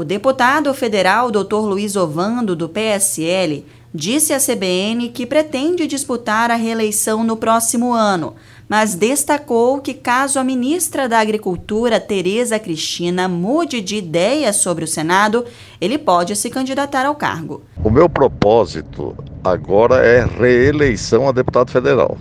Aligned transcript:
O 0.00 0.04
deputado 0.04 0.72
federal 0.72 1.30
Dr. 1.30 1.56
Luiz 1.56 1.94
Ovando, 1.94 2.56
do 2.56 2.70
PSL, 2.70 3.66
disse 3.92 4.32
à 4.32 4.38
CBN 4.38 5.10
que 5.10 5.26
pretende 5.26 5.86
disputar 5.86 6.50
a 6.50 6.54
reeleição 6.54 7.22
no 7.22 7.36
próximo 7.36 7.92
ano, 7.92 8.34
mas 8.66 8.94
destacou 8.94 9.78
que 9.82 9.92
caso 9.92 10.38
a 10.38 10.42
ministra 10.42 11.06
da 11.06 11.18
Agricultura, 11.18 12.00
Tereza 12.00 12.58
Cristina, 12.58 13.28
mude 13.28 13.82
de 13.82 13.96
ideia 13.96 14.54
sobre 14.54 14.84
o 14.84 14.88
Senado, 14.88 15.44
ele 15.78 15.98
pode 15.98 16.34
se 16.34 16.48
candidatar 16.48 17.04
ao 17.04 17.14
cargo. 17.14 17.60
O 17.84 17.90
meu 17.90 18.08
propósito 18.08 19.14
agora 19.44 19.96
é 19.96 20.24
reeleição 20.24 21.28
a 21.28 21.32
deputado 21.32 21.70
federal. 21.70 22.16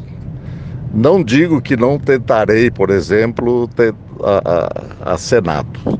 Não 0.93 1.23
digo 1.23 1.61
que 1.61 1.77
não 1.77 1.97
tentarei, 1.97 2.69
por 2.69 2.89
exemplo, 2.89 3.69
a, 4.21 5.11
a, 5.11 5.13
a 5.13 5.17
Senado 5.17 5.97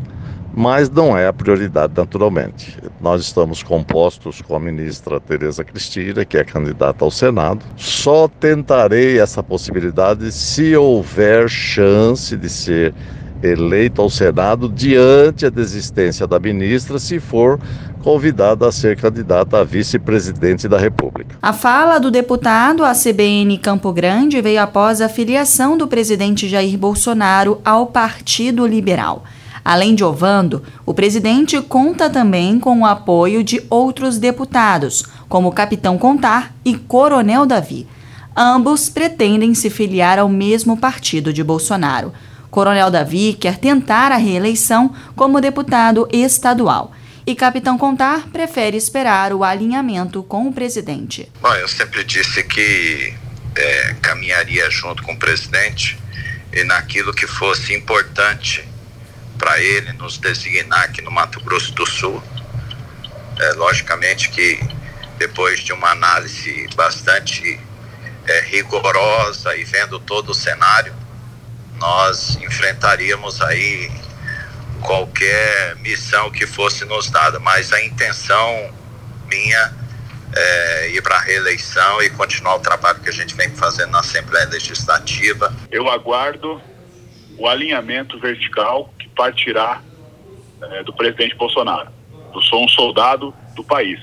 mas 0.60 0.89
não 0.89 1.18
é 1.18 1.26
a 1.26 1.32
prioridade, 1.32 1.94
naturalmente. 1.96 2.78
Nós 3.00 3.21
estamos 3.21 3.63
compostos 3.63 4.41
com 4.41 4.58
a 4.58 4.59
ministra 4.59 5.17
Tereza 5.17 5.63
Cristina, 5.63 6.26
que 6.26 6.38
é 6.38 6.44
candidata 6.44 7.05
ao 7.05 7.09
Senado. 7.09 7.66
Só 7.77 8.27
tentarei 8.27 9.22
essa 9.22 9.41
possibilidade 9.41 10.30
se 10.34 10.76
houver 10.76 11.48
chance 11.48 12.36
de 12.36 12.50
ser 12.50 12.94
eleito 13.41 14.02
ao 14.02 14.09
Senado 14.09 14.67
diante 14.67 15.45
a 15.45 15.50
desistência 15.50 16.27
da 16.27 16.38
ministra, 16.38 17.00
se 17.00 17.22
for 17.22 17.58
convidada 18.03 18.67
a 18.67 18.72
ser 18.72 18.98
candidata 18.98 19.62
a 19.62 19.64
vice-presidente 19.64 20.67
da 20.67 20.78
República. 20.78 21.38
A 21.41 21.53
fala 21.53 22.00
do 22.00 22.12
deputado 22.12 22.84
à 22.84 22.91
CBN 22.91 23.58
Campo 23.59 23.94
Grande 23.94 24.41
veio 24.41 24.62
após 24.62 25.00
a 25.00 25.08
filiação 25.08 25.78
do 25.78 25.88
presidente 25.88 26.50
Jair 26.50 26.78
Bolsonaro 26.78 27.62
ao 27.64 27.88
Partido 27.88 28.67
Liberal. 28.67 29.23
Além 29.63 29.95
de 29.95 30.04
Ovando, 30.04 30.63
o 30.86 30.94
presidente 30.94 31.59
conta 31.62 32.09
também 32.09 32.59
com 32.59 32.80
o 32.80 32.86
apoio 32.86 33.44
de 33.44 33.62
outros 33.70 34.17
deputados, 34.17 35.04
como 35.27 35.52
Capitão 35.52 35.97
Contar 35.97 36.53
e 36.64 36.75
Coronel 36.75 37.45
Davi. 37.45 37.88
Ambos 38.36 38.89
pretendem 38.89 39.53
se 39.53 39.70
filiar 39.70 40.17
ao 40.17 40.30
mesmo 40.30 40.78
partido 40.78 41.33
de 41.33 41.44
Bolsonaro. 41.44 42.14
Coronel 42.50 42.89
Davi 42.89 43.33
quer 43.33 43.58
tentar 43.58 44.11
a 44.11 44.17
reeleição 44.17 44.94
como 45.16 45.42
deputado 45.42 46.08
estadual. 46.11 46.92
E 47.28 47.36
Capitão 47.36 47.78
Contar 47.78 48.28
prefere 48.31 48.76
esperar 48.76 49.33
o 49.33 49.44
alinhamento 49.44 50.23
com 50.23 50.48
o 50.48 50.53
presidente. 50.53 51.31
Bom, 51.42 51.53
eu 51.53 51.67
sempre 51.67 52.03
disse 52.03 52.42
que 52.44 53.14
é, 53.55 53.95
caminharia 54.02 54.70
junto 54.72 55.03
com 55.03 55.14
o 55.14 55.20
presidente 55.20 56.00
e 56.52 56.64
naquilo 56.64 57.14
que 57.14 57.28
fosse 57.28 57.76
importante 57.76 58.67
para 59.50 59.59
ele 59.59 59.94
nos 59.94 60.19
designar 60.19 60.83
aqui 60.83 61.02
no 61.02 61.09
Mato 61.09 61.39
Grosso 61.42 61.73
do 61.73 61.83
Sul. 61.83 62.22
É, 63.39 63.53
logicamente 63.53 64.30
que 64.30 64.59
depois 65.17 65.61
de 65.61 65.73
uma 65.73 65.89
análise 65.89 66.67
bastante 66.75 67.59
é, 68.27 68.42
rigorosa 68.42 69.55
e 69.55 69.64
vendo 69.64 70.00
todo 70.00 70.30
o 70.30 70.36
cenário, 70.36 70.94
nós 71.80 72.36
enfrentaríamos 72.36 73.42
aí 73.42 73.92
qualquer 74.81 75.75
missão 75.77 76.30
que 76.30 76.45
fosse 76.45 76.86
nos 76.86 77.09
dada, 77.09 77.39
mas 77.39 77.73
a 77.73 77.83
intenção 77.83 78.72
minha 79.25 79.73
é 80.36 80.89
ir 80.92 81.02
para 81.02 81.16
a 81.16 81.22
reeleição 81.22 82.03
e 82.03 82.09
continuar 82.11 82.58
o 82.58 82.59
trabalho 82.59 83.00
que 83.00 83.09
a 83.09 83.14
gente 83.14 83.33
vem 83.33 83.50
fazendo 83.55 83.89
na 83.89 84.02
Assembleia 84.02 84.47
Legislativa. 84.47 85.52
Eu 85.72 85.89
aguardo 85.89 86.61
o 87.36 87.47
alinhamento 87.47 88.20
vertical 88.20 88.94
partirá 89.20 89.81
é, 90.62 90.84
do 90.84 90.94
presidente 90.94 91.36
Bolsonaro. 91.36 91.89
Eu 92.34 92.42
sou 92.44 92.64
um 92.64 92.70
soldado 92.70 93.34
do 93.53 93.61
país. 93.61 94.00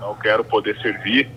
Eu 0.00 0.16
quero 0.16 0.42
poder 0.42 0.76
servir 0.82 1.30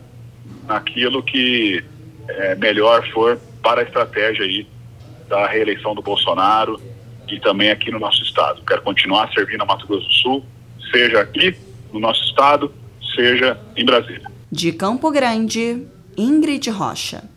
naquilo 0.65 1.21
que 1.21 1.83
é, 2.27 2.55
melhor 2.55 3.07
for 3.11 3.39
para 3.61 3.81
a 3.81 3.83
estratégia 3.83 4.43
aí 4.43 4.67
da 5.29 5.45
reeleição 5.45 5.93
do 5.93 6.01
Bolsonaro 6.01 6.81
e 7.27 7.39
também 7.39 7.69
aqui 7.69 7.91
no 7.91 7.99
nosso 7.99 8.23
estado. 8.23 8.63
Quero 8.65 8.81
continuar 8.81 9.31
servindo 9.31 9.61
a 9.61 9.65
Mato 9.65 9.85
Grosso 9.85 10.07
do 10.07 10.13
Sul, 10.13 10.45
seja 10.91 11.21
aqui 11.21 11.55
no 11.93 11.99
nosso 11.99 12.23
estado, 12.23 12.73
seja 13.15 13.59
em 13.75 13.85
Brasília. 13.85 14.31
De 14.51 14.71
Campo 14.71 15.11
Grande, 15.11 15.85
Ingrid 16.17 16.71
Rocha. 16.71 17.29